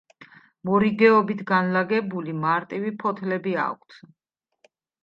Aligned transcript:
მორიგეობით 0.69 1.43
განლაგებული 1.53 2.35
მარტივი 2.47 2.95
ფოთლები 3.05 3.57
აქვთ. 3.69 4.05